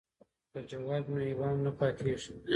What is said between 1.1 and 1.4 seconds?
وي نو